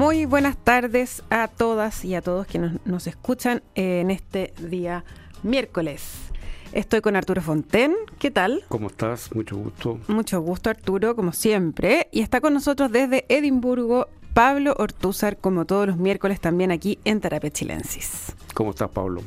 [0.00, 5.04] Muy buenas tardes a todas y a todos que nos, escuchan en este día
[5.42, 6.30] miércoles.
[6.72, 7.94] Estoy con Arturo Fonten.
[8.18, 8.62] ¿Qué tal?
[8.68, 9.30] ¿Cómo estás?
[9.34, 9.98] Mucho gusto.
[10.08, 12.08] Mucho gusto, Arturo, como siempre.
[12.12, 17.20] Y está con nosotros desde Edimburgo Pablo Ortúzar, como todos los miércoles, también aquí en
[17.20, 18.34] Terapia Chilensis.
[18.54, 19.20] ¿Cómo estás, Pablo?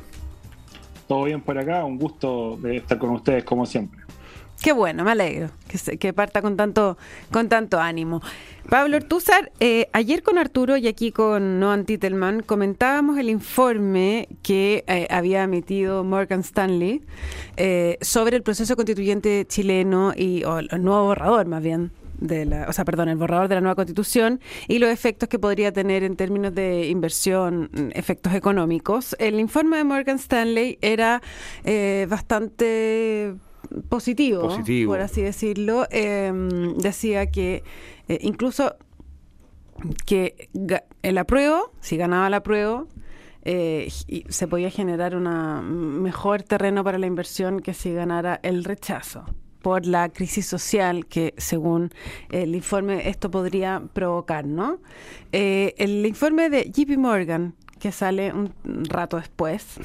[1.06, 1.84] Todo bien por acá.
[1.84, 4.00] Un gusto de estar con ustedes, como siempre.
[4.62, 6.96] Qué bueno, me alegro que, que parta con tanto,
[7.30, 8.22] con tanto ánimo.
[8.68, 14.84] Pablo Ortúzar, eh, ayer con Arturo y aquí con Noan Titelman comentábamos el informe que
[14.86, 17.02] eh, había emitido Morgan Stanley
[17.58, 22.72] eh, sobre el proceso constituyente chileno y el nuevo borrador más bien de la, o
[22.72, 26.16] sea, perdón, el borrador de la nueva constitución y los efectos que podría tener en
[26.16, 29.14] términos de inversión, efectos económicos.
[29.18, 31.20] El informe de Morgan Stanley era
[32.08, 33.34] bastante
[33.88, 34.48] positivo,
[34.86, 35.86] por así decirlo.
[35.90, 37.62] Em, decía que
[38.08, 38.76] eh, incluso
[40.06, 40.48] que
[41.02, 42.88] el apruebo, si ganaba el apruebo,
[43.44, 43.88] eh,
[44.28, 49.26] se podía generar un mejor terreno para la inversión que si ganara el rechazo
[49.64, 51.90] por la crisis social que según
[52.30, 54.78] el informe esto podría provocar, ¿no?
[55.32, 59.78] Eh, el informe de JP Morgan, que sale un rato después,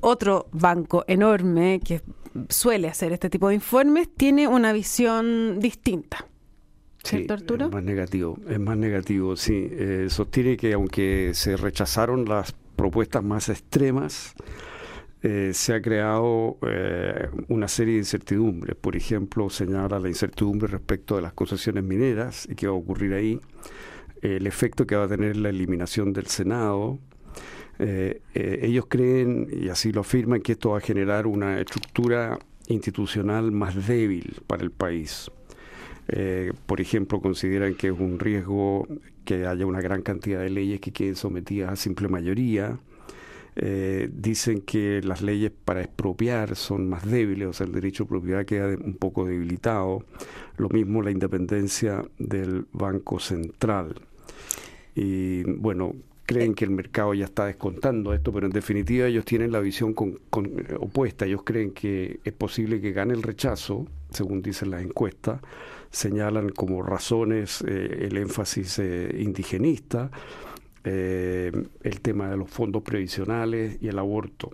[0.00, 2.00] otro banco enorme que
[2.48, 6.26] suele hacer este tipo de informes, tiene una visión distinta.
[7.02, 7.66] ¿Cierto, Arturo?
[7.66, 9.68] Es más negativo, es más negativo, sí.
[9.70, 14.34] Eh, sostiene que aunque se rechazaron las propuestas más extremas,
[15.22, 18.74] eh, se ha creado eh, una serie de incertidumbres.
[18.76, 23.12] Por ejemplo, señala la incertidumbre respecto de las concesiones mineras y qué va a ocurrir
[23.12, 23.38] ahí,
[24.22, 26.98] el efecto que va a tener la eliminación del Senado,
[27.78, 32.38] eh, eh, ellos creen, y así lo afirman, que esto va a generar una estructura
[32.68, 35.30] institucional más débil para el país.
[36.08, 38.86] Eh, por ejemplo, consideran que es un riesgo
[39.24, 42.78] que haya una gran cantidad de leyes que queden sometidas a simple mayoría.
[44.10, 48.44] dicen que las leyes para expropiar son más débiles, o sea, el derecho a propiedad
[48.44, 50.04] queda un poco debilitado.
[50.56, 53.94] Lo mismo la independencia del Banco Central.
[54.96, 56.54] Y bueno, creen eh.
[56.54, 60.18] que el mercado ya está descontando esto, pero en definitiva ellos tienen la visión con,
[60.34, 61.26] eh, opuesta.
[61.26, 65.40] Ellos creen que es posible que gane el rechazo, según dicen las encuestas,
[65.90, 70.10] señalan como razones eh, el énfasis indigenista,
[70.84, 74.50] el tema de los fondos previsionales y el aborto.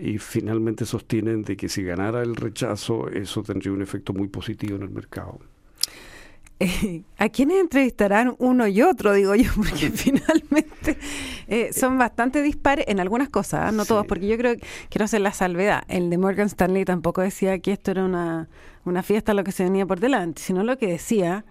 [0.00, 4.76] y finalmente sostienen de que si ganara el rechazo, eso tendría un efecto muy positivo
[4.76, 5.40] en el mercado.
[7.18, 9.50] ¿A quiénes entrevistarán uno y otro, digo yo?
[9.56, 10.98] Porque finalmente
[11.46, 13.72] eh, son bastante dispares en algunas cosas, ¿ah?
[13.72, 15.82] no todos, porque yo creo que quiero hacer la salvedad.
[15.88, 18.48] El de Morgan Stanley tampoco decía que esto era una,
[18.84, 21.44] una fiesta lo que se venía por delante, sino lo que decía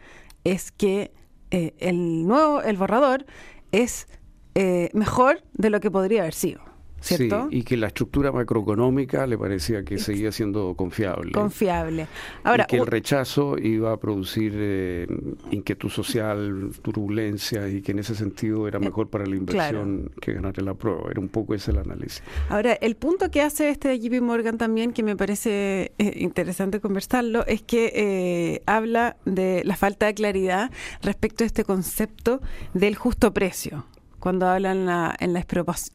[0.43, 1.11] es que
[1.51, 3.25] eh, el nuevo, el borrador,
[3.71, 4.07] es
[4.55, 6.66] eh, mejor de lo que podría haber sido.
[7.15, 11.31] Sí, y que la estructura macroeconómica le parecía que seguía siendo confiable.
[11.31, 12.07] Confiable.
[12.43, 15.07] Ahora, y que el rechazo iba a producir eh,
[15.51, 20.33] inquietud social, turbulencia, y que en ese sentido era eh, mejor para la inversión que
[20.33, 21.09] ganar la prueba.
[21.09, 22.23] Era un poco ese el análisis.
[22.49, 26.79] Ahora, el punto que hace este de JP Morgan también, que me parece eh, interesante
[26.79, 32.41] conversarlo, es que habla de la falta de claridad respecto a este concepto
[32.73, 33.85] del justo precio
[34.27, 35.45] cuando hablan la, en la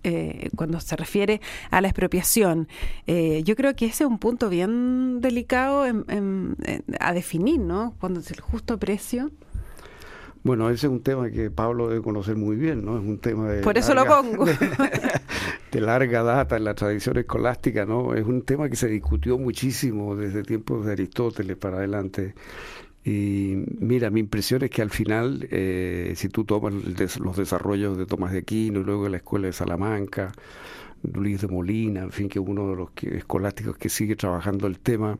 [0.04, 2.66] eh, cuando se refiere a la expropiación.
[3.06, 7.93] Eh, yo creo que ese es un punto bien delicado a definir, ¿no?
[8.00, 9.31] Cuando es el justo precio.
[10.44, 12.97] Bueno, ese es un tema que Pablo debe conocer muy bien, ¿no?
[12.97, 13.60] Es un tema de...
[13.60, 14.47] Por eso lo pongo.
[15.70, 18.14] De, larga data en la tradición escolástica, ¿no?
[18.14, 22.34] Es un tema que se discutió muchísimo desde tiempos de Aristóteles para adelante.
[23.04, 26.72] Y mira, mi impresión es que al final, eh, si tú tomas
[27.18, 30.32] los desarrollos de Tomás de Aquino y luego de la Escuela de Salamanca,
[31.02, 35.19] Luis de Molina, en fin, que uno de los escolásticos que sigue trabajando el tema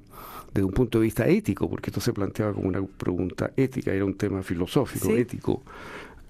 [0.55, 4.05] desde un punto de vista ético, porque esto se planteaba como una pregunta ética, era
[4.05, 5.62] un tema filosófico, ético.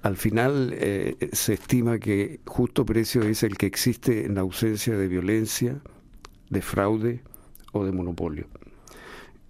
[0.02, 5.06] Al final eh, se estima que justo precio es el que existe en ausencia de
[5.06, 5.80] violencia,
[6.48, 7.20] de fraude
[7.72, 8.46] o de monopolio.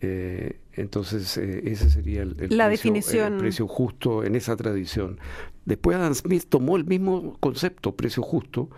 [0.01, 3.35] Eh, entonces, eh, ese sería el, la precio, definición.
[3.35, 5.19] El precio justo en esa tradición.
[5.65, 8.69] Después Adam Smith tomó el mismo concepto, precio justo,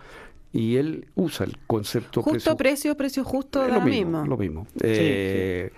[0.51, 4.67] y él usa el concepto justo precio, precio, justo, lo mismo, Lo mismo.
[4.81, 5.71] Eh,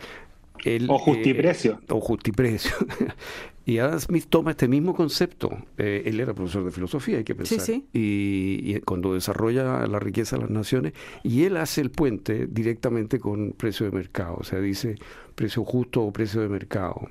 [0.87, 1.79] o justiprecio.
[1.89, 2.71] o justiprecio.
[3.65, 5.57] y Adam Smith toma este mismo concepto.
[5.77, 7.59] él era profesor de filosofía, hay que pensar.
[7.93, 10.93] Y, y, cuando desarrolla la riqueza de las naciones,
[11.23, 14.37] y él hace el puente directamente con precio de mercado.
[14.39, 14.95] O sea, dice
[15.35, 17.09] precio justo o precio de mercado.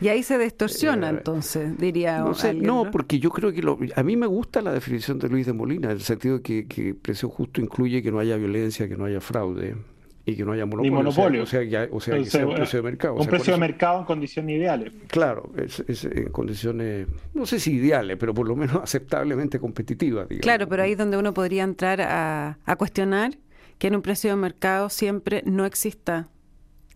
[0.00, 2.18] Y ahí se distorsiona, eh, entonces, diría.
[2.18, 5.52] No, no, porque yo creo que a mí me gusta la definición de Luis de
[5.52, 8.96] Molina, en el sentido de que, que precio justo incluye que no haya violencia, que
[8.96, 9.76] no haya fraude
[10.24, 10.92] y que no haya monopolio.
[10.92, 11.42] monopolio.
[11.42, 13.14] O sea, o sea, que sea un precio de mercado.
[13.14, 14.92] Un precio de mercado en condiciones ideales.
[15.08, 20.28] Claro, es, en condiciones, no sé si ideales, pero por lo menos aceptablemente competitivas.
[20.40, 23.32] Claro, pero ahí es donde uno podría entrar a, a cuestionar
[23.78, 26.28] que en un precio de mercado siempre no exista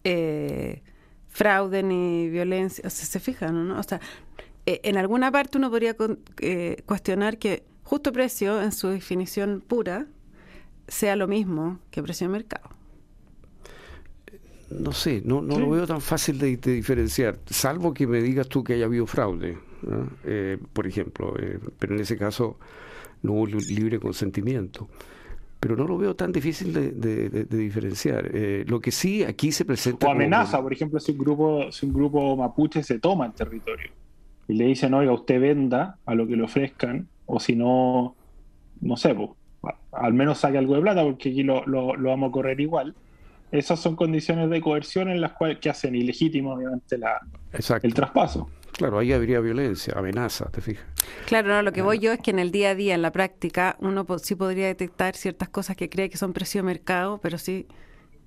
[0.04, 0.82] eh,
[1.28, 2.84] fraude ni violencia.
[2.86, 3.78] O sea, se fijan, ¿no?
[3.78, 4.00] O sea,
[4.66, 5.96] eh, en alguna parte uno podría
[6.40, 10.06] eh, cuestionar que justo precio, en su definición pura,
[10.86, 12.74] sea lo mismo que precio de mercado
[14.70, 18.64] no sé, no, no lo veo tan fácil de, diferenciar, salvo que me digas tú
[18.64, 19.58] que haya habido fraude,
[20.24, 22.58] eh, por ejemplo, eh, pero en ese caso
[23.22, 24.88] no hubo libre consentimiento.
[25.60, 28.30] Pero no lo veo tan difícil de, diferenciar.
[28.34, 30.06] Eh, lo que sí aquí se presenta.
[30.06, 33.90] O amenaza, por ejemplo, si un grupo, si un grupo mapuche se toma el territorio
[34.46, 38.14] y le dicen, oiga, usted venda a lo que le ofrezcan, o si no,
[38.82, 39.30] no sé, pues,
[39.92, 42.94] al menos saque algo de plata, porque aquí lo, lo, lo vamos a correr igual
[43.58, 47.20] esas son condiciones de coerción en las cuales que hacen ilegítimo, obviamente, la,
[47.82, 48.50] el traspaso.
[48.72, 50.84] Claro, ahí habría violencia, amenaza, te fijas.
[51.26, 53.12] Claro, no, lo que voy yo es que en el día a día, en la
[53.12, 57.38] práctica, uno sí podría detectar ciertas cosas que cree que son precio de mercado, pero
[57.38, 57.68] sí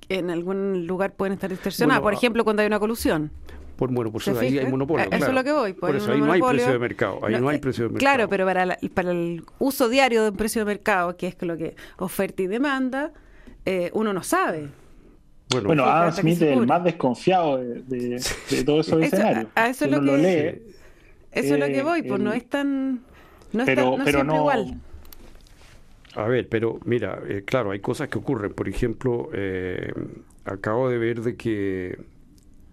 [0.08, 2.02] en algún lugar pueden estar distorsionadas.
[2.02, 3.32] por ejemplo, cuando hay una colusión.
[3.76, 5.06] Por, bueno, por eso ahí hay monopolio.
[5.12, 5.74] Eso es lo que voy.
[5.74, 7.20] Por, eso ahí no hay precio de mercado.
[7.24, 8.12] Ahí no, hay eh, precio de mercado.
[8.12, 11.58] Claro, pero para, para el uso diario de un precio de mercado, que es lo
[11.58, 13.12] que oferta y demanda,
[13.66, 14.70] eh, uno no sabe.
[15.50, 19.48] Bueno, Adam Smith es el más desconfiado de, de, todos esos escenarios.
[19.56, 20.74] A, eso es lo que, lee,
[21.32, 23.02] eso es lo que voy, pues no es tan.
[23.54, 24.82] No pero, es tan, no igual.
[26.16, 28.54] A ver, pero mira, eh, claro, hay cosas que ocurren.
[28.54, 29.94] Por ejemplo, eh,
[30.44, 31.98] acabo de ver de que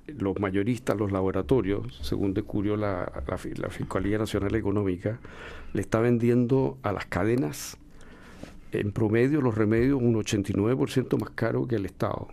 [0.07, 5.21] los mayoristas, los laboratorios, según descubrió la, la, la Fiscalía Nacional Económica,
[5.73, 7.77] le está vendiendo a las cadenas
[8.73, 12.29] en promedio los remedios un 89% más caro que el Estado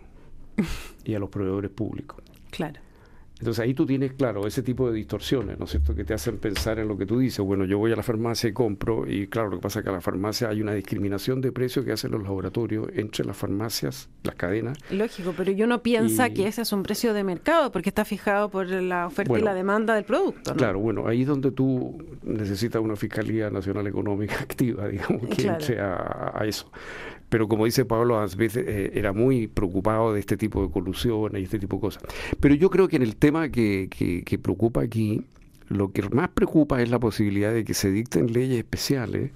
[1.04, 2.22] y a los proveedores públicos.
[2.50, 2.80] Claro.
[3.42, 6.38] Entonces ahí tú tienes, claro, ese tipo de distorsiones, ¿no es cierto?, que te hacen
[6.38, 7.44] pensar en lo que tú dices.
[7.44, 9.90] Bueno, yo voy a la farmacia y compro, y claro, lo que pasa es que
[9.90, 14.08] a la farmacia hay una discriminación de precios que hacen los laboratorios entre las farmacias,
[14.22, 14.78] las cadenas.
[14.92, 18.48] Lógico, pero yo no piensa que ese es un precio de mercado, porque está fijado
[18.48, 20.54] por la oferta y la demanda del producto.
[20.54, 25.80] Claro, bueno, ahí es donde tú necesitas una Fiscalía Nacional Económica activa, digamos, que entre
[25.80, 26.70] a eso.
[27.32, 31.40] Pero como dice Pablo, a veces eh, era muy preocupado de este tipo de colusiones
[31.40, 32.02] y este tipo de cosas.
[32.40, 35.24] Pero yo creo que en el tema que, que, preocupa aquí,
[35.68, 39.30] lo que más preocupa es la posibilidad de que se dicten leyes especiales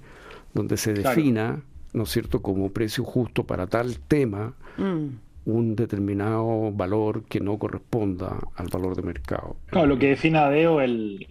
[0.53, 1.63] donde se defina,
[1.93, 5.49] ¿no es cierto?, como precio justo para tal tema mm.
[5.49, 9.55] un determinado valor que no corresponda al valor de mercado.
[9.71, 11.25] No, lo que defina DEO el,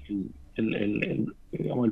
[0.56, 1.90] el, digamos,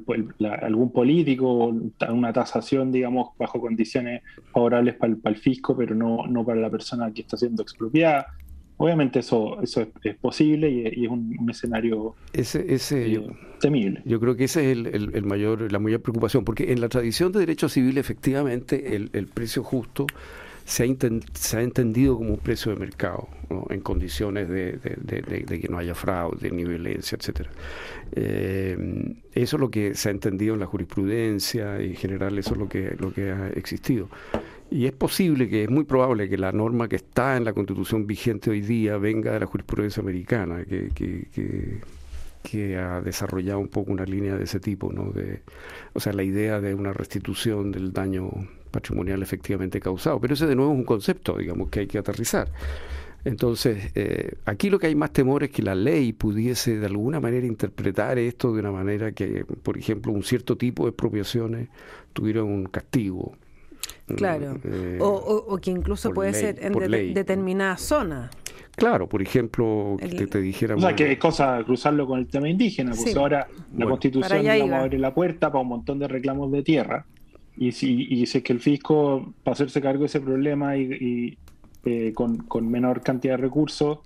[0.62, 1.74] algún político,
[2.08, 4.22] una tasación, digamos, bajo condiciones
[4.52, 8.26] favorables para el, fisco, pero no, no para la persona que está siendo expropiada.
[8.76, 13.26] Obviamente eso, eso es, posible y, es un, escenario ese, ese, eh,
[13.60, 14.02] temible.
[14.04, 17.40] Yo creo que esa es el, mayor, la mayor preocupación, porque en la tradición de
[17.40, 20.06] derecho civil efectivamente el, el precio justo
[20.64, 20.86] se ha,
[21.34, 23.28] se ha entendido como un precio de mercado,
[23.70, 24.78] en condiciones de,
[25.46, 27.50] que no haya fraude ni violencia, etcétera.
[28.12, 32.54] Eh, eso es lo que se ha entendido en la jurisprudencia y en general eso
[32.54, 34.08] es lo que, lo que ha existido.
[34.70, 38.06] Y es posible que, es muy probable que la norma que está en la constitución
[38.06, 41.80] vigente hoy día venga de la jurisprudencia americana, que, que,
[42.42, 45.12] que ha desarrollado un poco una línea de ese tipo, ¿no?
[45.12, 45.42] De,
[45.92, 48.30] o sea, la idea de una restitución del daño
[48.74, 50.20] patrimonial efectivamente causado.
[50.20, 52.48] Pero ese de nuevo es un concepto, digamos, que hay que aterrizar.
[53.24, 57.20] Entonces, eh, aquí lo que hay más temor es que la ley pudiese de alguna
[57.20, 61.68] manera interpretar esto de una manera que, por ejemplo, un cierto tipo de expropiaciones
[62.12, 63.32] tuvieran un castigo.
[64.16, 68.30] Claro, eh, o, que incluso puede ser en determinada zona.
[68.76, 70.74] Claro, por ejemplo, que te, dijera...
[70.74, 74.70] O sea, que es cosa cruzarlo con el tema indígena, porque ahora la Constitución vamos
[74.70, 77.06] a abrir la puerta para un montón de reclamos de tierra
[77.56, 81.38] y si, y si es que el fisco, para hacerse cargo de ese problema y,
[81.84, 83.98] eh, con, menor cantidad de recursos,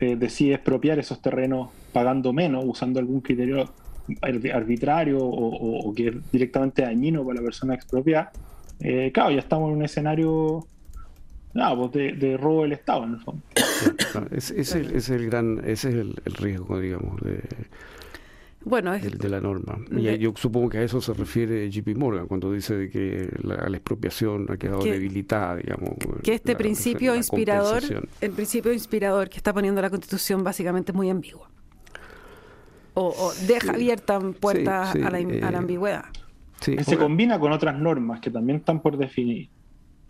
[0.00, 3.70] eh, decide expropiar esos terrenos pagando menos, usando algún criterio
[4.22, 8.32] arbitrario o, que es directamente dañino para la persona expropiada,
[8.80, 10.66] eh, claro, ya estamos en un escenario
[11.52, 13.42] pues de, robo del Estado, en el fondo.
[14.30, 17.42] ese, es el, gran, ese es el, el riesgo, digamos, de
[18.68, 19.78] bueno, de, la norma.
[19.90, 24.46] Y yo supongo que a eso se refiere JP Morgan cuando dice que la, expropiación
[24.50, 25.90] ha quedado debilitada, digamos.
[26.22, 27.82] Que este principio inspirador,
[28.20, 31.48] el principio inspirador que está poniendo la Constitución básicamente es muy ambiguo.
[32.94, 36.04] o, deja abiertas puertas a, la, eh, ambigüedad.
[36.60, 39.48] se combina con otras normas que también están por definir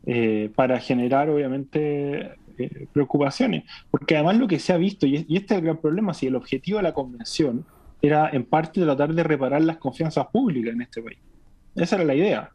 [0.07, 3.65] eh, para generar, obviamente, eh, preocupaciones.
[3.91, 6.35] Porque además lo que se ha visto, y, este es el gran problema, si el
[6.35, 7.67] objetivo de la convención
[8.00, 11.19] era en parte tratar de reparar las confianzas públicas en este país.
[11.75, 12.50] Esa era la idea.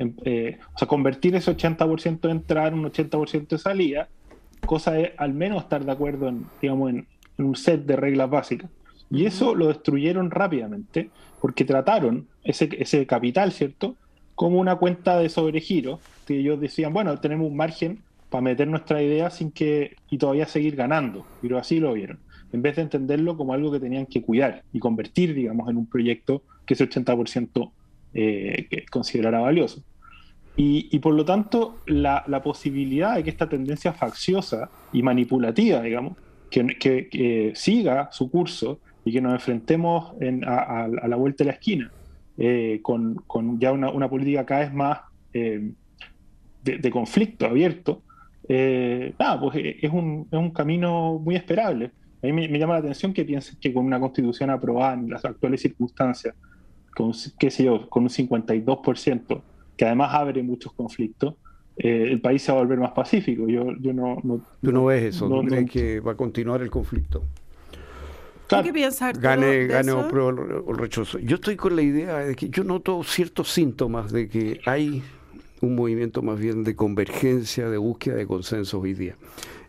[0.00, 4.08] o sea, convertir ese 80% de entrada en un 80% de salida,
[4.66, 7.06] cosa de al menos estar de acuerdo en, digamos, en
[7.38, 8.70] un set de reglas básicas.
[9.10, 13.96] Y eso lo destruyeron rápidamente porque trataron ese, ese capital, ¿cierto?
[14.34, 19.02] Como una cuenta de sobregiro, que ellos decían, bueno, tenemos un margen para meter nuestra
[19.02, 22.18] idea sin que y todavía seguir ganando, pero así lo vieron,
[22.52, 25.86] en vez de entenderlo como algo que tenían que cuidar y convertir, digamos, en un
[25.86, 27.70] proyecto que ese 80%
[28.14, 29.82] eh, considerara valioso.
[30.56, 35.80] Y, y, por lo tanto, la, la, posibilidad de que esta tendencia facciosa y manipulativa,
[35.82, 36.16] digamos,
[36.50, 36.66] que,
[37.08, 40.12] que siga su curso y que nos enfrentemos
[40.46, 41.90] a, la vuelta de la esquina
[42.36, 43.16] eh, con,
[43.58, 45.00] ya una, política cada vez más
[45.32, 45.72] eh,
[46.62, 48.02] de, conflicto abierto,
[48.48, 51.90] eh, nada, pues es un, es un, camino muy esperable.
[52.22, 55.24] A mí me, llama la atención que piensen que con una constitución aprobada en las
[55.24, 56.34] actuales circunstancias,
[56.94, 59.42] con, qué sé yo, con un 52%,
[59.76, 61.34] que además abre muchos conflictos,
[61.76, 63.46] el país se va a volver más pacífico.
[63.48, 64.20] Yo, yo no,
[64.60, 67.22] Tú no ves eso, no, crees que va a continuar el conflicto?
[68.48, 71.18] ¿Qué piensas, Gane, gane o, rechazo.
[71.18, 75.02] Yo estoy con la idea de que yo noto ciertos síntomas de que hay
[75.60, 79.16] un movimiento más bien de convergencia, de búsqueda de consenso hoy día.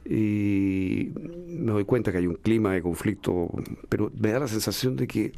[0.09, 1.11] Y
[1.47, 3.51] me doy cuenta que hay un clima de conflicto,
[3.89, 5.33] pero me da la sensación de que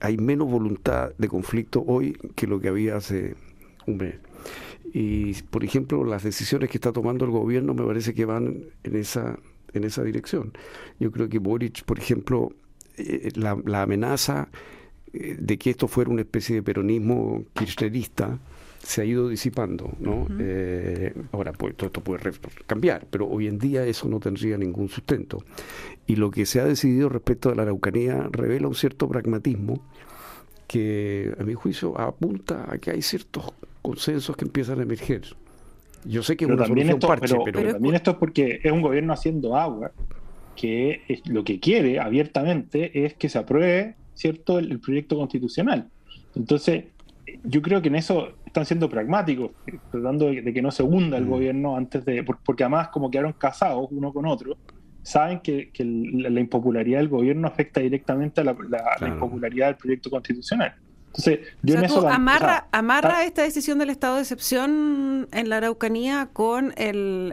[0.00, 3.36] hay menos voluntad de conflicto hoy que lo que había hace
[3.86, 4.16] un mes.
[4.92, 8.96] Y, por ejemplo, las decisiones que está tomando el gobierno me parece que van en
[8.96, 9.38] esa,
[9.72, 10.52] en esa dirección.
[10.98, 12.52] Yo creo que Boric, por ejemplo,
[12.96, 14.48] eh, la, amenaza
[15.12, 18.40] eh, de que esto fuera una especie de peronismo kirchnerista
[18.88, 20.26] se ha ido disipando, ¿no?
[20.40, 22.22] Eh, ahora, pues todo esto puede
[22.66, 25.44] cambiar, pero hoy en día eso no tendría ningún sustento.
[26.06, 29.82] Y lo que se ha decidido respecto a la Araucanía revela un cierto pragmatismo
[30.66, 33.52] que, a mi juicio, apunta a que hay ciertos
[33.82, 35.36] consensos que empiezan a emerger.
[36.06, 38.80] Yo sé que es una solución parche, pero, pero, también esto es porque es un
[38.80, 39.92] gobierno haciendo agua
[40.56, 45.90] que lo que quiere abiertamente es que se apruebe cierto el, proyecto constitucional.
[46.34, 46.84] Entonces,
[47.44, 49.52] yo creo que en eso están siendo pragmáticos,
[49.90, 51.30] tratando de, que no se hunda el mm.
[51.30, 54.56] gobierno antes de, porque además como quedaron casados uno con otro,
[55.02, 58.56] saben que, la, impopularidad del gobierno afecta directamente a la,
[59.06, 60.74] impopularidad del proyecto constitucional.
[61.06, 66.28] Entonces, yo en eso amarra, amarra esta decisión del estado de excepción en la Araucanía
[66.32, 67.32] con el,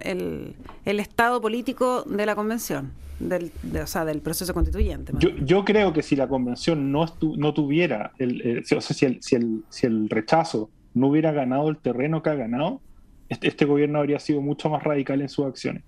[0.86, 5.14] el estado político de la convención del, o sea, del proceso constituyente.
[5.20, 7.06] Yo, yo, creo que si la convención no,
[7.38, 11.70] no tuviera, el, o sea, si el, si, el, si el rechazo no hubiera ganado
[11.70, 12.82] el terreno que ha ganado,
[13.30, 15.84] este, este, gobierno habría sido mucho más radical en sus acciones.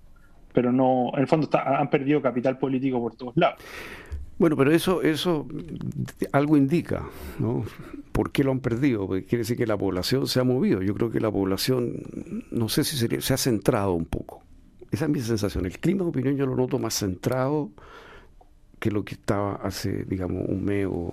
[0.52, 3.60] Pero no, en el fondo han perdido capital político por todos lados.
[4.38, 5.46] Bueno, pero eso, eso
[6.32, 7.04] algo indica,
[7.40, 7.64] ¿no?
[8.12, 9.06] ¿Por qué lo han perdido?
[9.06, 10.80] Porque quiere decir que la población se ha movido.
[10.80, 12.02] Yo creo que la población,
[12.50, 14.42] no sé si se ha centrado un poco.
[14.90, 15.66] Esa es mi sensación.
[15.66, 17.70] El clima de opinión yo lo noto más centrado
[18.78, 21.10] que lo que estaba hace, digamos, un mes o...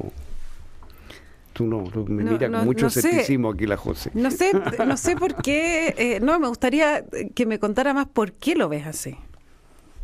[1.55, 4.11] Tú no, me mira con mucho escepticismo aquí la José.
[4.13, 4.51] No sé,
[4.85, 8.67] no sé por qué, eh, no, me gustaría que me contara más por qué lo
[8.67, 9.15] ves así.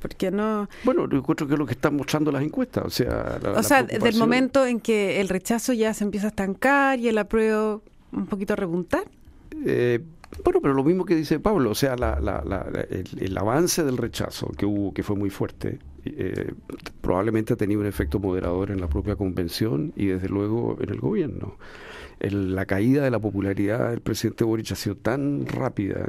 [0.01, 0.69] Porque no...
[0.85, 2.85] Bueno, yo encuentro que es lo que están mostrando las encuestas.
[2.85, 7.01] O sea, o sea del momento en que el rechazo ya se empieza a estancar
[7.01, 9.03] y el apruebo un poquito a repuntar.
[9.65, 9.99] Eh,
[10.45, 14.93] bueno, pero lo mismo que dice Pablo, o sea, el, avance del rechazo que hubo,
[14.93, 16.53] que fue muy fuerte, eh,
[17.01, 20.99] probablemente ha tenido un efecto moderador en la propia convención y desde luego en el
[20.99, 21.57] gobierno.
[22.19, 26.07] la caída de la popularidad del presidente Boric ha sido tan rápida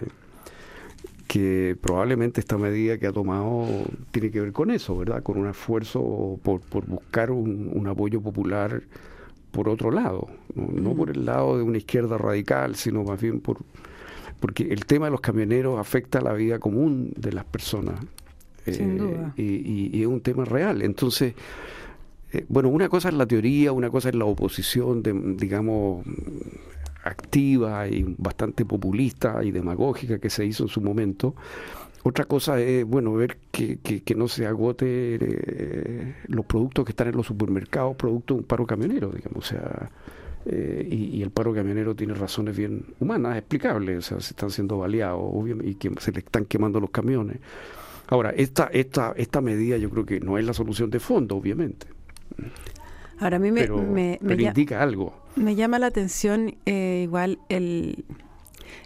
[1.27, 3.67] que probablemente esta medida que ha tomado
[4.11, 5.23] tiene que ver con eso, ¿verdad?
[5.23, 8.83] Con un esfuerzo por, buscar un, apoyo popular
[9.51, 13.59] por otro lado, no por el lado de una izquierda radical, sino más bien por
[14.41, 17.95] porque el tema de los camioneros afecta a la vida común de las personas.
[18.67, 20.83] Sin eh, Y, es un tema real.
[20.83, 21.35] Entonces,
[22.33, 26.05] eh, bueno, una cosa es la teoría, una cosa es la oposición, de, digamos,
[27.05, 31.35] activa y bastante populista y demagógica que se hizo en su momento.
[32.05, 37.09] Otra cosa es, bueno, ver que, que, no se agote eh, los productos que están
[37.09, 39.39] en los supermercados, producto de un paro camionero, digamos.
[39.39, 39.91] O sea,
[40.47, 44.79] eh, y, el paro camionero tiene razones bien humanas, explicables, o sea, se están siendo
[44.79, 47.39] baleados y que se le están quemando los camiones.
[48.13, 51.87] Ahora, esta, esta, esta medida yo creo que no es la solución de fondo, obviamente.
[53.19, 55.15] Ahora a mí me, me, indica algo.
[55.35, 58.05] Me llama la atención eh, igual el,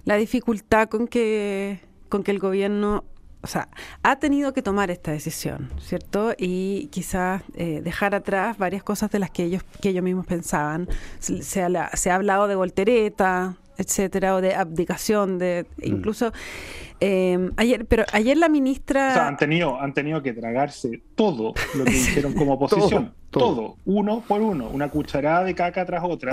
[0.05, 3.03] la dificultad con que, con que el gobierno
[3.43, 3.69] o sea,
[4.05, 6.33] ha tenido que tomar esta decisión, ¿cierto?
[6.39, 10.89] Y quizás eh, dejar atrás varias cosas de las que ellos, que ellos mismos pensaban.
[11.19, 11.61] Se, se
[12.11, 15.83] ha hablado de voltereta, etcétera, o de abdicación, de mm.
[15.85, 16.33] incluso
[17.01, 19.11] eh, ayer, pero ayer la ministra.
[19.11, 23.13] O sea, han tenido, han tenido que tragarse todo lo que dijeron como oposición.
[23.31, 26.33] todo, uno por uno, una cucharada de caca tras otra,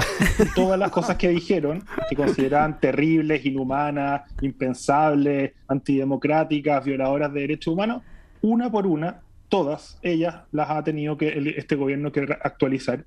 [0.56, 8.04] todas las cosas que dijeron, que consideraban terribles, inhumanas, impensables, antidemocráticas, violadoras de derechos humanos,
[8.42, 13.04] una por una, todas ellas las ha tenido que este gobierno que actualizar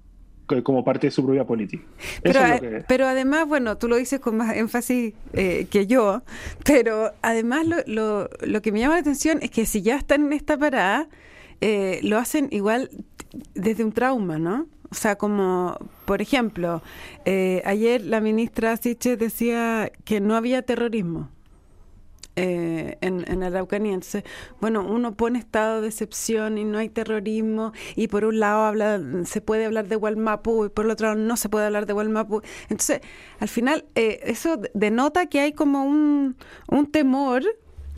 [0.62, 1.84] como parte de su propia política.
[2.22, 2.40] Pero,
[2.86, 6.22] pero además, bueno, tú lo dices con más énfasis eh, que yo,
[6.64, 10.26] pero además lo, lo, lo, que me llama la atención es que si ya están
[10.26, 11.08] en esta parada,
[11.60, 12.90] eh, lo hacen igual
[13.54, 14.66] desde un trauma, ¿no?
[14.90, 16.82] O sea, como, por ejemplo,
[17.24, 21.28] eh, ayer la ministra Siche decía que no había terrorismo.
[22.38, 23.94] Eh, en, en Araucanía.
[23.94, 24.22] Entonces,
[24.60, 29.00] bueno, uno pone estado de excepción y no hay terrorismo y por un lado habla,
[29.24, 31.94] se puede hablar de Walmapu y por el otro lado no se puede hablar de
[31.94, 32.42] Walmapu.
[32.68, 33.00] Entonces,
[33.40, 36.36] al final, eh, eso denota que hay como un,
[36.68, 37.42] un temor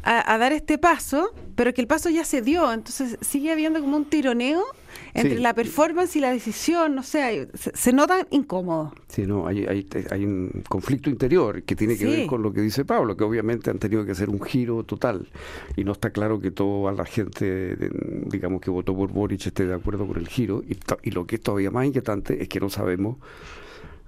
[0.05, 2.73] a, dar este paso, pero que el paso ya se dio.
[2.73, 4.63] Entonces, sigue habiendo como un tironeo
[5.15, 8.93] entre la performance y la decisión, no sé, se, se notan incómodos.
[9.09, 12.61] Sí, no, hay, hay, hay, un conflicto interior que tiene que ver con lo que
[12.61, 15.29] dice Pablo, que obviamente han tenido que hacer un giro total.
[15.77, 17.77] Y no está claro que toda la gente,
[18.27, 20.63] digamos, que votó por Boric esté de acuerdo con el giro.
[20.69, 23.17] Y, y lo que es todavía más inquietante es que no sabemos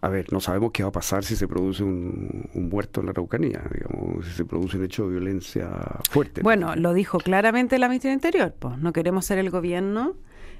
[0.02, 3.12] a ver, no sabemos qué va a pasar si se produce un, muerto en la
[3.12, 5.69] Araucanía, digamos, si se produce un hecho de violencia
[6.09, 6.42] fuerte.
[6.42, 10.16] Bueno, lo dijo claramente la ministra Interior, pues no queremos ser el gobierno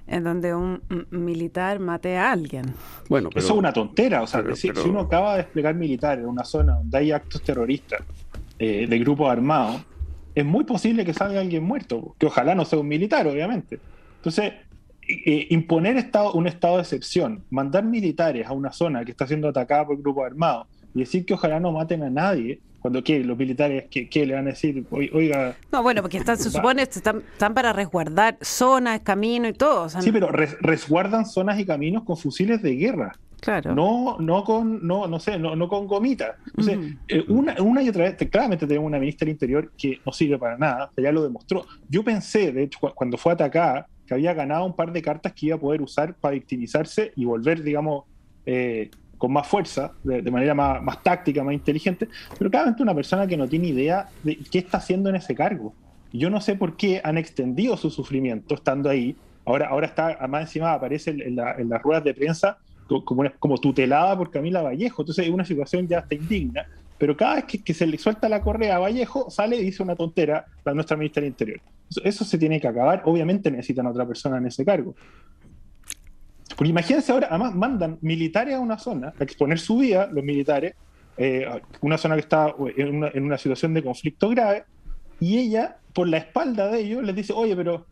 [0.07, 2.67] en donde un militar mate a alguien.
[3.09, 6.45] Bueno, eso es una tontera, o sea, si, uno acaba de desplegar militares en una
[6.45, 8.03] zona donde hay actos terroristas
[8.59, 9.83] eh, de grupos armados,
[10.35, 13.81] es muy posible que salga alguien muerto, que ojalá no sea un militar, obviamente.
[14.17, 14.53] Entonces,
[15.09, 19.49] eh, imponer estado, un estado de excepción, mandar militares a una zona que está siendo
[19.49, 23.21] atacada por grupos armados y decir que ojalá no maten a nadie, cuando ¿qué?
[23.21, 24.85] los militares, ¿qué, le van a decir?
[24.91, 25.57] Oiga.
[25.71, 29.89] No, bueno, porque están, se supone que están, están, para resguardar zonas, caminos y todo.
[29.89, 33.13] sí, pero resguardan zonas y caminos con fusiles de guerra.
[33.41, 33.75] Claro.
[33.75, 36.37] No, no con, no, no sé, no, no con gomitas.
[37.09, 40.39] Eh, una, una, y otra vez, claramente tenemos una ministra del Interior que no sirve
[40.39, 41.65] para nada, ya lo demostró.
[41.89, 45.47] Yo pensé, de hecho, cuando fue atacada, que había ganado un par de cartas que
[45.47, 48.05] iba a poder usar para victimizarse y volver, digamos,
[48.45, 48.91] eh,
[49.21, 53.47] con más fuerza, de, manera más, táctica, más inteligente, pero claramente una persona que no
[53.47, 55.75] tiene idea de qué está haciendo en ese cargo.
[56.11, 59.15] Yo no sé por qué han extendido su sufrimiento estando ahí.
[59.45, 62.57] Ahora, ahora está, además encima aparece en, las ruedas de prensa
[63.05, 65.03] como, como tutelada por Camila Vallejo.
[65.03, 66.67] Entonces es una situación ya hasta indigna.
[66.97, 69.97] Pero cada vez que, se le suelta la correa a Vallejo, sale y dice una
[69.97, 71.61] tontera la nuestra ministra del Interior.
[71.91, 73.03] Eso, eso se tiene que acabar.
[73.05, 74.95] Obviamente necesitan a otra persona en ese cargo.
[76.61, 80.75] Porque imagínense ahora, además mandan militares a una zona a exponer su vida, los militares,
[81.17, 81.47] eh,
[81.81, 84.65] una zona que está en una, situación de conflicto grave,
[85.21, 87.87] y ella, por la espalda de ellos, les dice, oye, pero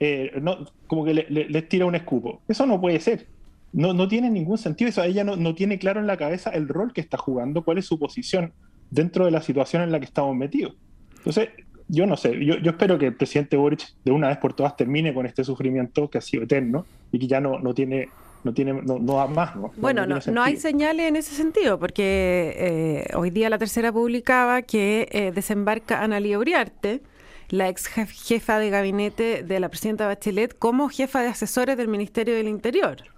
[0.00, 0.56] eh, no,
[0.86, 2.40] como que les tira un escupo.
[2.48, 3.26] Eso no puede ser.
[3.74, 4.88] No, tiene ningún sentido.
[4.88, 7.84] Eso ella no tiene claro en la cabeza el rol que está jugando, cuál es
[7.84, 8.54] su posición
[8.90, 10.74] dentro de la situación en la que estamos metidos.
[11.18, 11.50] Entonces,
[11.88, 14.76] yo no sé, yo, yo, espero que el presidente Boric de una vez por todas
[14.76, 18.08] termine con este sufrimiento que ha sido eterno y que ya no, no tiene
[18.44, 19.52] no tiene no, no más.
[19.76, 25.08] bueno, no, hay señales en ese sentido, porque eh, hoy día la tercera publicaba que
[25.10, 27.00] eh, desembarca Ana Uriarte,
[27.48, 32.34] la ex jefa de gabinete de la presidenta Bachelet, como jefa de asesores del Ministerio
[32.34, 33.13] del Interior.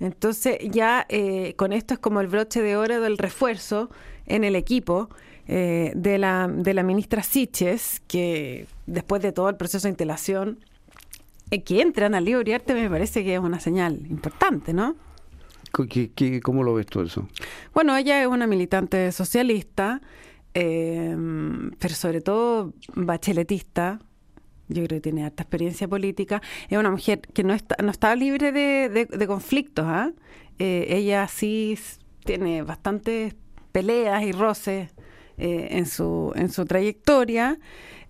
[0.00, 3.90] Entonces ya eh, con esto es como el broche de oro del refuerzo
[4.26, 5.08] en el equipo
[5.48, 10.58] eh, de, la, de la ministra Siches, que después de todo el proceso de instalación,
[11.52, 14.96] eh, que entran al libro arte me parece que es una señal importante, ¿no?
[15.88, 17.28] ¿Qué, cómo lo ves tú eso?
[17.74, 20.00] Bueno, ella es una militante socialista,
[20.54, 21.14] eh,
[21.78, 24.00] pero sobre todo bacheletista.
[24.68, 26.42] Yo creo que tiene alta experiencia política.
[26.68, 29.84] Es una mujer que no está, no está libre de, de, conflictos.
[29.86, 30.12] ¿ah?
[30.58, 31.78] ella sí
[32.24, 33.34] tiene bastantes
[33.72, 34.90] peleas y roces
[35.38, 37.58] eh, en, su, en su trayectoria,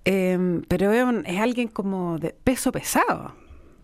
[0.05, 3.35] em, pero es, alguien como de peso pesado.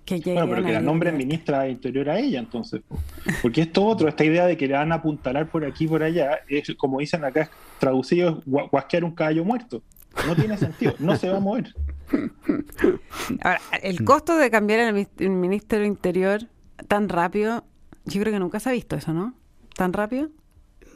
[0.04, 2.82] Que bueno, pero que la nombre ministra de Interior a ella, entonces.
[3.40, 6.02] Porque esto otro, esta idea de que le van a apuntalar por aquí y por
[6.02, 9.82] allá, es como dicen acá, traducido, es guasquear un caballo muerto.
[10.26, 11.74] No tiene sentido, no se va a mover.
[13.42, 16.48] Ahora, el costo de cambiar el, el ministro del Interior
[16.88, 17.64] tan rápido
[18.04, 19.34] Yo creo que nunca se ha visto eso, ¿no?
[19.74, 20.28] ¿Tan rápido?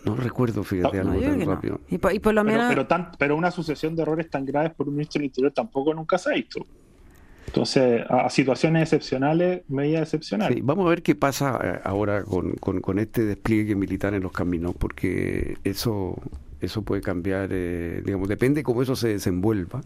[0.04, 1.80] No recuerdo, fíjate, algo tan rápido.
[1.88, 2.72] Y por, lo menos...
[2.72, 2.86] pero,
[3.18, 6.30] pero, una sucesión de errores tan graves por un ministro del Interior tampoco nunca se
[6.30, 6.64] ha visto.
[7.46, 10.64] Entonces, a, situaciones excepcionales, medidas excepcionales.
[10.64, 14.74] vamos a ver qué pasa eh, ahora con, con, este despliegue militar en los caminos,
[14.78, 16.16] porque eso
[16.60, 19.82] eso puede cambiar, eh, digamos, depende cómo eso se desenvuelva.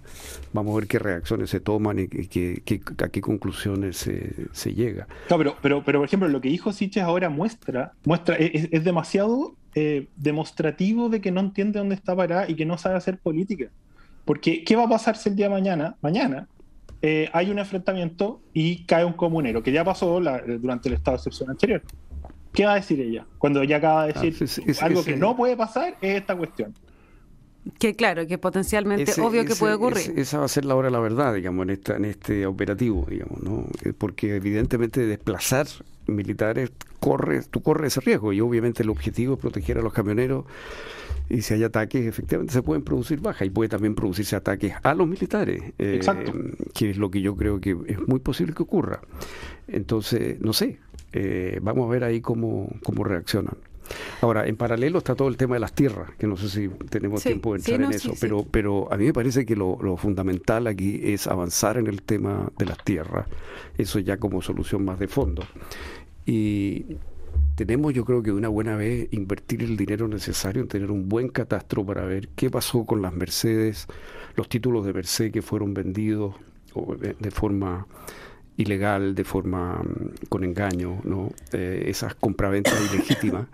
[0.53, 2.63] Vamos a ver qué reacciones se toman y, qué,
[2.99, 5.07] a qué conclusiones se, llega.
[5.29, 9.57] No, pero, pero, pero, por ejemplo, lo que dijo Siches ahora muestra, muestra es, demasiado
[9.75, 13.67] eh, demostrativo de que no entiende dónde está parada y que no sabe hacer política.
[14.25, 16.47] Porque, ¿qué va a pasar si el día de mañana, mañana,
[17.03, 20.21] eh, hay un enfrentamiento y cae un comunero, que ya pasó
[20.61, 21.83] durante el estado de excepción anterior?
[22.53, 23.27] ¿Qué va a decir ella?
[23.39, 26.75] Cuando ella acaba de ah, decir algo que no puede pasar es esta cuestión.
[27.79, 30.15] Que claro, que potencialmente obvio que puede ocurrir.
[30.17, 33.07] esa va a ser la hora de la verdad, digamos, en, esta, en este operativo,
[33.09, 33.67] digamos, ¿no?
[33.85, 35.67] Eh, porque evidentemente desplazar
[36.07, 40.47] militares corre, tú corres ese riesgo y obviamente el objetivo es proteger a los camioneros
[41.29, 44.95] y si hay ataques, efectivamente se pueden producir bajas y puede también producirse ataques a
[44.95, 46.01] los militares, eh,
[46.75, 49.01] que es lo que yo creo que es muy posible que ocurra.
[49.69, 50.79] Entonces, no sé,
[51.13, 53.57] eh, vamos a ver ahí cómo, cómo reaccionan.
[54.21, 57.23] Ahora, en paralelo está todo el tema de las tierras, que no sé si tenemos
[57.23, 61.01] tiempo de entrar en eso, pero, pero a mí me parece que lo, fundamental aquí
[61.03, 63.27] es avanzar en el tema de las tierras,
[63.77, 65.43] eso ya como solución más de fondo.
[66.27, 66.99] Y
[67.57, 71.09] tenemos yo creo que de una buena vez invertir el dinero necesario en tener un
[71.09, 73.87] buen catastro para ver qué pasó con las Mercedes,
[74.37, 76.35] los títulos de Mercedes que fueron vendidos
[77.01, 77.87] de forma
[78.61, 81.31] ilegal, de forma mm, con engaño, ¿no?
[81.53, 83.47] Eh, esas compraventas ilegítimas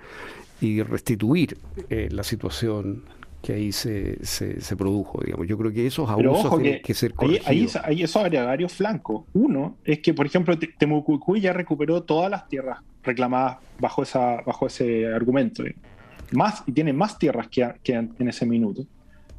[0.61, 1.59] y restituir
[1.91, 3.05] eh, la situación
[3.43, 5.47] que ahí se, se, produjo, digamos.
[5.47, 7.77] Yo creo que esos abusos tienen que, ser corregidos.
[7.77, 9.25] Ahí, ahí, eso habría varios flancos.
[9.35, 14.67] Uno es que, por ejemplo, Temucuicuy ya recuperó todas las tierras reclamadas bajo, esa, bajo
[14.67, 15.63] ese argumento.
[16.33, 18.85] Más, y tiene más tierras que, que en ese minuto.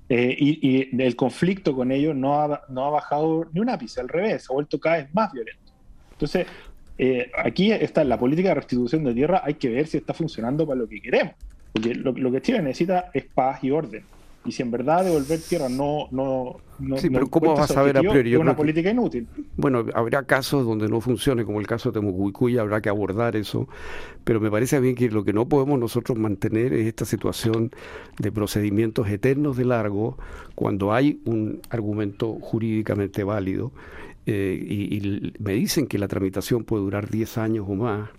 [0.09, 4.07] Eh, y, el conflicto con ellos no ha, no ha bajado ni un ápice, al
[4.07, 5.71] revés, ha vuelto cada vez más violento.
[6.13, 6.47] Entonces,
[6.97, 10.65] eh, aquí está la política de restitución de tierra, hay que ver si está funcionando
[10.65, 11.33] para lo que queremos.
[11.73, 14.03] Porque lo, lo que Chile necesita es paz y orden.
[14.47, 16.07] Y si en verdad devolver tierra no...
[16.11, 18.33] no, no sí, pero ¿cómo vas a saber a priori?
[18.33, 19.27] Es una política inútil.
[19.55, 23.67] Bueno, habrá casos donde no funcione, como el caso de Temucuicuy, habrá que abordar eso.
[24.23, 27.71] Pero me parece a mí que lo que no podemos nosotros mantener es esta situación
[28.19, 30.17] de procedimientos eternos de largo
[30.55, 33.71] cuando hay un argumento jurídicamente válido.
[34.25, 38.09] Eh, y, y me dicen que la tramitación puede durar 10 años o más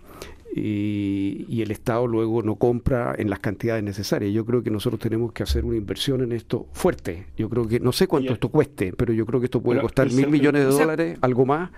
[0.55, 4.33] y, el Estado luego no compra en las cantidades necesarias.
[4.33, 7.27] Yo creo que nosotros tenemos que hacer una inversión en esto fuerte.
[7.37, 10.11] Yo creo que, no sé cuánto esto cueste, pero yo creo que esto puede costar
[10.13, 11.71] mil millones de dólares, algo más.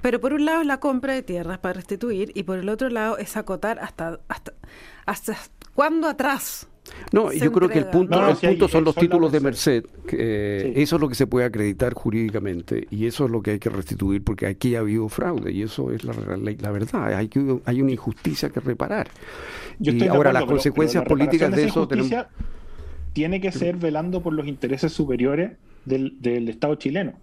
[0.00, 2.88] Pero por un lado es la compra de tierras para restituir y por el otro
[2.88, 4.52] lado es acotar hasta, hasta,
[5.06, 5.36] hasta
[5.74, 6.68] cuándo atrás
[7.12, 9.84] no, yo creo que el punto, punto son los títulos de Merced.
[10.06, 13.58] Que, Eso es lo que se puede acreditar jurídicamente y eso es lo que hay
[13.58, 17.14] que restituir porque aquí ha habido fraude y eso es la, la, verdad.
[17.14, 19.08] Hay, que, hay una injusticia que reparar.
[19.80, 21.88] y ahora las consecuencias políticas de eso
[23.12, 25.52] tiene que ser velando por los intereses superiores
[25.84, 27.14] del, Estado chileno.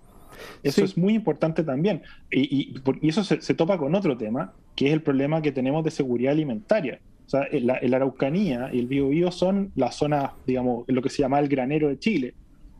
[0.63, 2.04] Eso es muy importante también.
[2.32, 5.84] Y, y, eso se, se, topa con otro tema, que es el problema que tenemos
[5.84, 7.00] de seguridad alimentaria.
[7.30, 11.39] O sea, la, Araucanía y el Biobío son la zona, digamos, lo que se llama
[11.39, 12.34] el granero de Chile.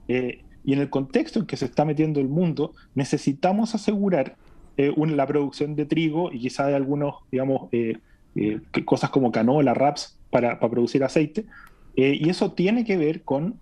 [0.08, 4.38] Eh, y en el contexto en que se está metiendo el mundo, necesitamos asegurar
[4.78, 8.00] eh, la producción de trigo y quizá de algunos, digamos, eh,
[8.86, 11.46] cosas como canola, raps para, para producir aceite.
[11.96, 13.60] y eso tiene que ver con,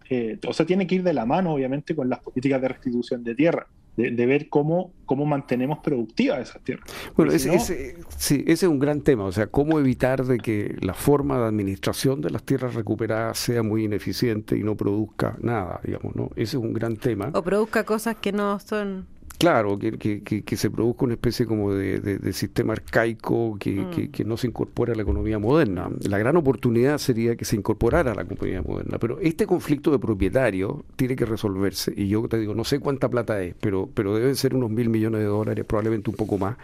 [0.47, 3.36] o sea, tiene que ir de la mano, obviamente, con las políticas de restitución de
[3.36, 6.88] tierra de, ver cómo, cómo mantenemos productivas esas tierras.
[7.15, 10.93] Bueno, ese, sí, ese es un gran tema, o sea, cómo evitar de que la
[10.93, 16.15] forma de administración de las tierras recuperadas sea muy ineficiente y no produzca nada, digamos,
[16.15, 16.29] ¿no?
[16.36, 17.31] Ese es un gran tema.
[17.33, 19.07] O produzca cosas que no son
[19.38, 24.10] Claro, que, que, que, se produzca una especie como de, sistema arcaico mm.
[24.12, 25.89] que, no se incorpore a la economía moderna.
[26.10, 30.00] La gran oportunidad sería que se incorporara a la economía moderna, pero este conflicto de
[30.00, 31.93] propietarios tiene que resolverse.
[31.95, 34.89] Y yo te digo, no sé cuánta plata es, pero, pero deben ser unos mil
[34.89, 36.58] millones de dólares, probablemente un poco más.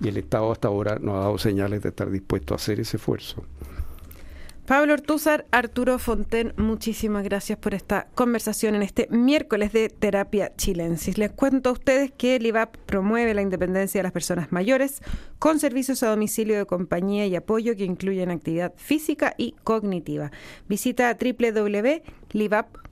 [0.00, 2.96] Y el Estado hasta ahora no ha dado señales de estar dispuesto a hacer ese
[2.96, 3.44] esfuerzo.
[4.68, 11.16] Pablo Ortúzar, Arturo Fonten, muchísimas gracias por esta conversación en este miércoles de Terapia Chilensis.
[11.16, 15.00] Les cuento a ustedes que el IVAP promueve la independencia de las personas mayores
[15.38, 20.32] con servicios a domicilio de compañía y apoyo que incluyen actividad física y cognitiva.
[20.68, 22.87] Visita www.livap.com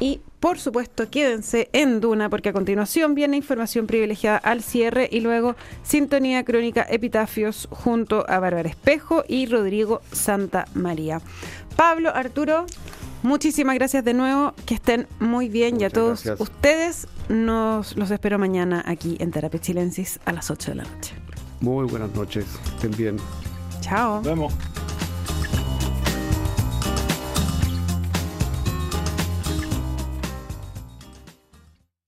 [0.00, 5.20] Y por supuesto, quédense en Duna porque a continuación viene información privilegiada al cierre y
[5.20, 11.20] luego sintonía crónica epitafios junto a Bárbara Espejo y Rodrigo Santa María.
[11.76, 12.66] Pablo, Arturo,
[13.24, 18.38] muchísimas gracias de nuevo, que estén muy bien y a todos ustedes nos los espero
[18.38, 21.14] mañana aquí en Terapia Chilensis a las 8 de la noche.
[21.60, 23.16] Muy buenas noches, estén bien.
[23.80, 24.16] Chao.
[24.16, 24.54] Nos vemos.